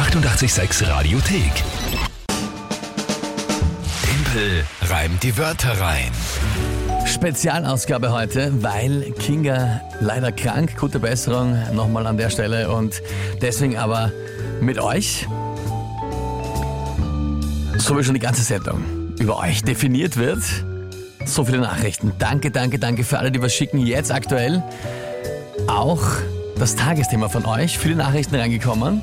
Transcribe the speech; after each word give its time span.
886 0.00 0.88
Radiothek. 0.88 1.52
Tempel 4.02 4.64
reimt 4.88 5.22
die 5.22 5.36
Wörter 5.36 5.78
rein. 5.78 6.10
Spezialausgabe 7.04 8.10
heute, 8.10 8.62
weil 8.62 9.12
Kinga 9.18 9.82
leider 10.00 10.32
krank. 10.32 10.78
Gute 10.78 11.00
Besserung 11.00 11.54
nochmal 11.74 12.06
an 12.06 12.16
der 12.16 12.30
Stelle 12.30 12.70
und 12.70 13.02
deswegen 13.42 13.76
aber 13.76 14.10
mit 14.62 14.78
euch, 14.78 15.28
so 17.76 17.98
wie 17.98 18.02
schon 18.02 18.14
die 18.14 18.20
ganze 18.20 18.42
Sendung 18.42 18.82
über 19.18 19.38
euch 19.38 19.62
definiert 19.64 20.16
wird. 20.16 20.40
So 21.26 21.44
viele 21.44 21.58
Nachrichten. 21.58 22.12
Danke, 22.18 22.50
danke, 22.50 22.78
danke 22.78 23.04
für 23.04 23.18
alle, 23.18 23.30
die 23.30 23.42
was 23.42 23.52
schicken. 23.52 23.78
Jetzt 23.78 24.10
aktuell 24.10 24.62
auch 25.66 26.02
das 26.58 26.74
Tagesthema 26.74 27.28
von 27.28 27.44
euch. 27.44 27.78
Viele 27.78 27.96
Nachrichten 27.96 28.36
reingekommen. 28.36 29.02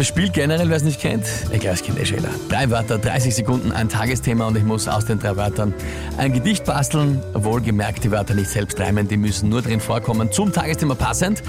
Das 0.00 0.06
Spiel 0.06 0.30
generell, 0.30 0.70
wer 0.70 0.78
es 0.78 0.82
nicht 0.82 0.98
kennt, 0.98 1.26
ich 1.52 1.60
glaube, 1.60 1.74
es 1.74 1.82
kennt 1.82 2.00
eh 2.00 2.06
schon 2.06 2.16
jeder. 2.16 2.30
Drei 2.48 2.70
Wörter, 2.70 2.96
30 2.96 3.34
Sekunden, 3.34 3.70
ein 3.70 3.90
Tagesthema 3.90 4.46
und 4.46 4.56
ich 4.56 4.64
muss 4.64 4.88
aus 4.88 5.04
den 5.04 5.18
drei 5.18 5.36
Wörtern 5.36 5.74
ein 6.16 6.32
Gedicht 6.32 6.64
basteln. 6.64 7.22
Wohlgemerkt, 7.34 8.02
die 8.02 8.10
Wörter 8.10 8.32
nicht 8.32 8.48
selbst 8.48 8.80
reimen, 8.80 9.08
die 9.08 9.18
müssen 9.18 9.50
nur 9.50 9.60
drin 9.60 9.78
vorkommen, 9.78 10.32
zum 10.32 10.54
Tagesthema 10.54 10.94
passend. 10.94 11.42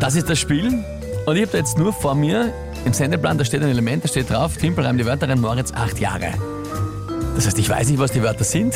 Das 0.00 0.16
ist 0.16 0.28
das 0.28 0.40
Spiel 0.40 0.84
und 1.26 1.36
ich 1.36 1.42
habe 1.42 1.52
da 1.52 1.58
jetzt 1.58 1.78
nur 1.78 1.92
vor 1.92 2.16
mir 2.16 2.52
im 2.84 2.92
Sendeplan, 2.92 3.38
da 3.38 3.44
steht 3.44 3.62
ein 3.62 3.68
Element, 3.68 4.02
da 4.02 4.08
steht 4.08 4.28
drauf, 4.28 4.56
Timpel 4.56 4.84
reimt 4.84 4.98
die 4.98 5.06
Wörter 5.06 5.28
rein, 5.28 5.40
Moritz, 5.40 5.70
acht 5.72 6.00
Jahre. 6.00 6.32
Das 7.36 7.46
heißt, 7.46 7.60
ich 7.60 7.68
weiß 7.68 7.90
nicht, 7.90 8.00
was 8.00 8.10
die 8.10 8.24
Wörter 8.24 8.42
sind, 8.42 8.74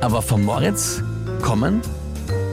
aber 0.00 0.22
von 0.22 0.42
Moritz 0.42 1.02
kommen 1.42 1.82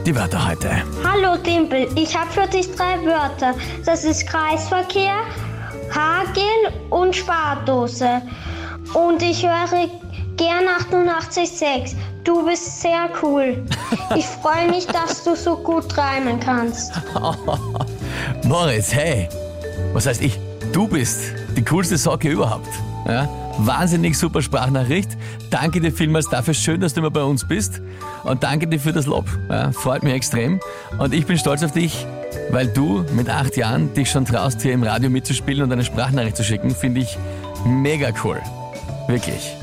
die 0.06 0.14
Wörter 0.14 0.46
heute. 0.46 0.72
Hallo 1.06 1.38
Dimpel, 1.38 1.88
ich 1.96 2.14
habe 2.18 2.30
für 2.32 2.48
dich 2.50 2.70
drei 2.76 2.98
Wörter. 3.06 3.56
Das 3.86 4.04
ist 4.04 4.28
Kreisverkehr, 4.28 5.22
Hagel 5.94 6.74
und 6.90 7.16
Spardose. 7.16 8.22
Und 8.94 9.22
ich 9.22 9.46
höre 9.46 9.88
gern 10.36 10.66
88.6. 10.66 11.96
Du 12.24 12.46
bist 12.46 12.82
sehr 12.82 13.10
cool. 13.22 13.64
Ich 14.16 14.26
freue 14.26 14.70
mich, 14.70 14.86
dass 14.88 15.24
du 15.24 15.38
so 15.38 15.56
gut 15.56 15.98
reimen 15.98 16.38
kannst. 16.40 16.92
Moritz, 18.44 18.94
hey, 18.94 19.30
was 19.94 20.06
heißt 20.06 20.22
ich? 20.22 20.38
Du 20.74 20.86
bist 20.86 21.32
die 21.56 21.64
coolste 21.64 21.98
Socke 21.98 22.28
überhaupt. 22.30 22.68
Ja? 23.08 23.30
Wahnsinnig 23.58 24.18
super 24.18 24.42
Sprachnachricht. 24.42 25.18
Danke 25.50 25.82
dir 25.82 25.92
vielmals 25.92 26.30
dafür. 26.30 26.54
Schön, 26.54 26.82
dass 26.82 26.94
du 26.94 27.02
immer 27.02 27.12
bei 27.12 27.24
uns 27.24 27.48
bist. 27.48 27.82
Und 28.24 28.44
danke 28.44 28.68
dir 28.68 28.80
für 28.80 28.94
das 28.94 29.06
Lob. 29.06 29.26
Ja, 29.50 29.72
freut 29.72 30.04
mich 30.04 30.14
extrem. 30.14 30.60
Und 30.98 31.14
ich 31.14 31.26
bin 31.26 31.38
stolz 31.38 31.64
auf 31.64 31.72
dich, 31.72 32.06
weil 32.50 32.68
du 32.68 33.06
mit 33.14 33.30
acht 33.30 33.58
Jahren 33.58 33.94
dich 33.94 34.10
schon 34.10 34.26
traust, 34.26 34.62
hier 34.62 34.74
im 34.74 34.84
Radio 34.84 35.10
mitzuspielen 35.10 35.64
und 35.64 35.72
eine 35.72 35.84
Sprachnachricht 35.84 36.38
zu 36.38 36.44
schicken. 36.44 36.74
Finde 36.74 37.02
ich 37.02 37.18
mega 37.66 38.10
cool. 38.24 38.40
Wirklich. 39.08 39.56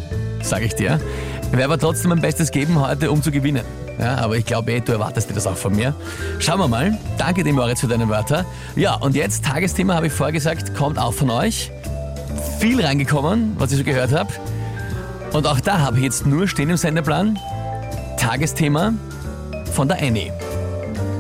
Sage 0.43 0.67
ich 0.67 0.75
dir. 0.75 1.01
Ich 1.43 1.53
werde 1.53 1.65
aber 1.65 1.79
trotzdem 1.79 2.11
mein 2.11 2.21
Bestes 2.21 2.51
geben 2.51 2.81
heute, 2.81 3.11
um 3.11 3.23
zu 3.23 3.31
gewinnen. 3.31 3.65
Ja, 3.99 4.19
aber 4.19 4.37
ich 4.37 4.45
glaube 4.45 4.73
eh, 4.73 4.81
du 4.81 4.93
erwartest 4.93 5.29
dir 5.29 5.35
das 5.35 5.47
auch 5.47 5.57
von 5.57 5.75
mir. 5.75 5.95
Schauen 6.39 6.61
wir 6.61 6.69
mal. 6.69 6.97
Danke 7.17 7.43
dir, 7.43 7.53
Moritz, 7.53 7.81
für 7.81 7.89
deine 7.89 8.09
Wörter. 8.09 8.45
Ja, 8.77 8.95
und 8.95 9.17
jetzt, 9.17 9.45
Tagesthema, 9.45 9.95
habe 9.95 10.07
ich 10.07 10.13
vorgesagt, 10.13 10.75
kommt 10.77 10.99
auch 10.99 11.15
von 11.15 11.31
euch. 11.31 11.73
Viel 12.59 12.85
reingekommen, 12.85 13.57
was 13.59 13.73
ich 13.73 13.79
so 13.79 13.85
gehört 13.85 14.13
habe. 14.13 14.33
Und 15.33 15.47
auch 15.47 15.61
da 15.61 15.81
habe 15.81 15.99
ich 15.99 16.05
jetzt 16.05 16.27
nur 16.27 16.49
stehen 16.49 16.71
im 16.71 16.77
Sendeplan 16.77 17.39
Tagesthema 18.17 18.95
von 19.73 19.89
der 19.89 20.03
Annie. 20.03 20.33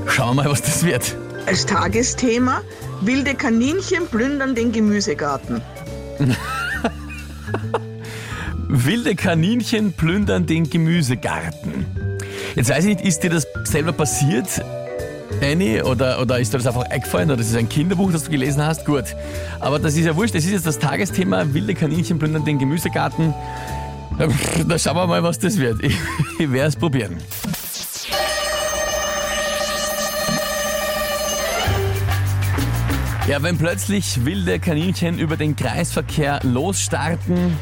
Schauen 0.06 0.36
wir 0.36 0.44
mal, 0.44 0.50
was 0.50 0.62
das 0.62 0.84
wird. 0.84 1.16
Als 1.46 1.64
Tagesthema 1.66 2.62
wilde 3.02 3.34
Kaninchen 3.34 4.06
plündern 4.08 4.54
den 4.54 4.72
Gemüsegarten. 4.72 5.62
Wilde 8.70 9.14
Kaninchen 9.14 9.94
plündern 9.94 10.44
den 10.44 10.68
Gemüsegarten. 10.68 11.86
Jetzt 12.54 12.68
weiß 12.68 12.84
ich 12.84 12.96
nicht, 12.96 13.06
ist 13.06 13.22
dir 13.22 13.30
das 13.30 13.46
selber 13.64 13.92
passiert, 13.92 14.46
Annie, 15.42 15.84
oder, 15.84 16.20
oder 16.20 16.38
ist 16.38 16.52
dir 16.52 16.58
das 16.58 16.66
einfach 16.66 16.84
eingefallen, 16.90 17.30
oder 17.30 17.40
ist 17.40 17.50
es 17.50 17.56
ein 17.56 17.68
Kinderbuch, 17.68 18.12
das 18.12 18.24
du 18.24 18.30
gelesen 18.30 18.64
hast? 18.64 18.84
Gut. 18.84 19.04
Aber 19.60 19.78
das 19.78 19.96
ist 19.96 20.04
ja 20.04 20.16
wurscht, 20.16 20.34
das 20.34 20.44
ist 20.44 20.52
jetzt 20.52 20.66
das 20.66 20.78
Tagesthema, 20.78 21.52
wilde 21.52 21.74
Kaninchen 21.74 22.18
plündern 22.18 22.44
den 22.44 22.58
Gemüsegarten. 22.58 23.34
Da 24.66 24.76
schauen 24.78 24.96
wir 24.96 25.06
mal, 25.06 25.22
was 25.22 25.38
das 25.38 25.58
wird. 25.58 25.80
Ich, 25.80 25.96
ich 26.40 26.50
werde 26.50 26.68
es 26.68 26.76
probieren. 26.76 27.18
Ja, 33.28 33.42
wenn 33.42 33.58
plötzlich 33.58 34.24
wilde 34.24 34.58
Kaninchen 34.58 35.18
über 35.18 35.36
den 35.36 35.54
Kreisverkehr 35.54 36.40
losstarten, 36.42 37.56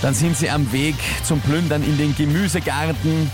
dann 0.00 0.14
sind 0.14 0.36
sie 0.36 0.48
am 0.48 0.72
Weg 0.72 0.94
zum 1.24 1.40
Plündern 1.40 1.82
in 1.82 1.98
den 1.98 2.16
Gemüsegarten. 2.16 3.30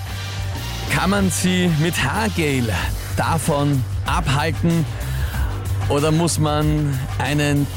Kann 0.98 1.10
man 1.10 1.30
sie 1.30 1.70
mit 1.78 1.94
Haargel 2.02 2.74
davon 3.16 3.84
abhalten 4.04 4.84
oder 5.88 6.10
muss 6.10 6.40
man 6.40 6.98
einen 7.18 7.68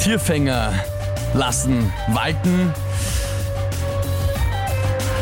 Tierfänger 0.00 0.72
lassen 1.32 1.92
walten? 2.08 2.74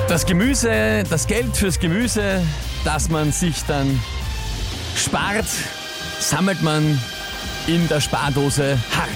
Das 0.09 0.25
Gemüse, 0.25 1.05
das 1.11 1.27
Geld 1.27 1.55
fürs 1.55 1.79
Gemüse, 1.79 2.43
das 2.83 3.11
man 3.11 3.31
sich 3.31 3.63
dann 3.67 4.01
spart, 4.97 5.45
sammelt 6.19 6.63
man 6.63 6.99
in 7.67 7.89
der 7.89 8.01
Spardose 8.01 8.79
hart. 8.97 9.11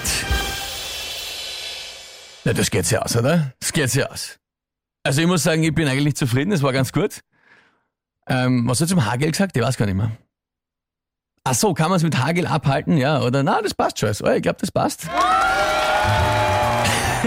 Na, 2.45 2.53
das 2.53 2.71
geht 2.71 2.85
sich 2.85 2.99
aus, 2.99 3.17
oder? 3.17 3.55
Das 3.59 3.73
geht 3.73 3.91
sich 3.91 4.07
aus. 4.07 4.37
Also 5.03 5.23
ich 5.23 5.27
muss 5.27 5.45
sagen, 5.45 5.63
ich 5.63 5.75
bin 5.75 5.89
eigentlich 5.89 6.15
zufrieden, 6.15 6.53
es 6.53 6.63
war 6.63 6.75
ganz 6.75 6.93
gut. 6.93 7.23
Ähm, 8.29 8.69
was 8.69 8.81
hat 8.81 8.89
zum 8.89 9.05
Hagel 9.05 9.31
gesagt? 9.31 9.57
Ich 9.57 9.63
weiß 9.63 9.77
gar 9.77 9.87
nicht 9.87 9.95
mehr. 9.95 10.11
Ach 11.45 11.55
so, 11.55 11.75
kann 11.75 11.91
man 11.91 11.99
es 11.99 12.03
mit 12.03 12.19
Hagel 12.19 12.47
abhalten? 12.47 12.97
Ja, 12.97 13.23
oder? 13.23 13.45
Na, 13.45 13.63
das 13.63 13.73
passt 13.73 14.01
schon. 14.01 14.09
Oh, 14.25 14.31
ich 14.31 14.43
glaube, 14.43 14.59
das 14.61 14.73
passt. 14.73 15.05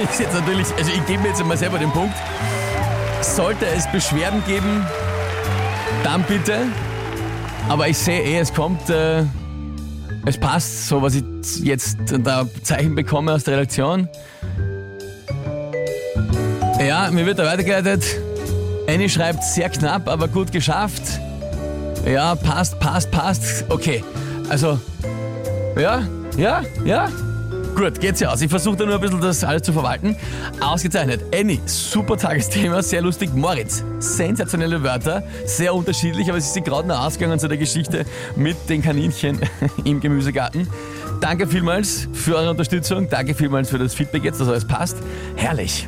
ist 0.03 0.19
jetzt 0.19 0.33
natürlich, 0.33 0.67
also 0.77 0.91
ich 0.91 1.05
gebe 1.05 1.23
mir 1.23 1.29
jetzt 1.29 1.43
mal 1.45 1.57
selber 1.57 1.79
den 1.79 1.91
Punkt. 1.91 2.15
Sollte 3.21 3.65
es 3.65 3.87
Beschwerden 3.91 4.43
geben, 4.45 4.85
dann 6.03 6.23
bitte. 6.23 6.67
Aber 7.67 7.87
ich 7.87 7.97
sehe 7.97 8.21
eh, 8.21 8.39
es 8.39 8.53
kommt, 8.53 8.89
äh, 8.89 9.23
es 10.25 10.37
passt, 10.37 10.87
so 10.87 11.01
was 11.01 11.15
ich 11.15 11.23
jetzt 11.61 11.97
da 12.23 12.47
Zeichen 12.63 12.95
bekomme 12.95 13.33
aus 13.33 13.43
der 13.43 13.55
Redaktion. 13.55 14.09
Ja, 16.79 17.09
mir 17.11 17.25
wird 17.25 17.39
da 17.39 17.45
weitergeleitet. 17.45 18.03
Annie 18.89 19.07
schreibt 19.07 19.43
sehr 19.43 19.69
knapp, 19.69 20.09
aber 20.09 20.27
gut 20.27 20.51
geschafft. 20.51 21.03
Ja, 22.11 22.33
passt, 22.33 22.79
passt, 22.79 23.11
passt. 23.11 23.65
Okay, 23.69 24.03
also, 24.49 24.79
ja, 25.79 26.01
ja, 26.35 26.63
ja. 26.83 27.07
Gut, 27.75 28.01
geht's 28.01 28.19
ja 28.19 28.31
aus. 28.31 28.41
Ich 28.41 28.49
versuche 28.49 28.77
da 28.77 28.85
nur 28.85 28.95
ein 28.95 29.01
bisschen 29.01 29.21
das 29.21 29.43
alles 29.43 29.61
zu 29.61 29.73
verwalten. 29.73 30.15
Ausgezeichnet. 30.59 31.21
Annie, 31.33 31.59
super 31.67 32.17
Tagesthema, 32.17 32.81
sehr 32.81 33.03
lustig. 33.03 33.31
Moritz, 33.35 33.83
sensationelle 33.99 34.81
Wörter, 34.81 35.21
sehr 35.45 35.75
unterschiedlich, 35.75 36.27
aber 36.27 36.41
sie 36.41 36.49
sind 36.49 36.65
gerade 36.65 36.87
noch 36.87 36.99
ausgegangen 36.99 37.37
zu 37.37 37.47
der 37.47 37.59
Geschichte 37.59 38.07
mit 38.35 38.57
den 38.69 38.81
Kaninchen 38.81 39.39
im 39.85 39.99
Gemüsegarten. 39.99 40.67
Danke 41.21 41.45
vielmals 41.45 42.07
für 42.11 42.37
eure 42.37 42.49
Unterstützung. 42.49 43.07
Danke 43.07 43.35
vielmals 43.35 43.69
für 43.69 43.77
das 43.77 43.93
Feedback 43.93 44.23
jetzt, 44.23 44.41
dass 44.41 44.47
alles 44.47 44.65
passt. 44.65 44.97
Herrlich. 45.35 45.87